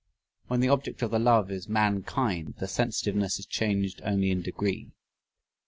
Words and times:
When 0.47 0.61
the 0.61 0.67
object 0.67 1.03
of 1.03 1.11
the 1.11 1.19
love 1.19 1.51
is 1.51 1.69
mankind 1.69 2.55
the 2.57 2.67
sensitiveness 2.67 3.37
is 3.37 3.45
changed 3.45 4.01
only 4.03 4.31
in 4.31 4.41
degree. 4.41 4.87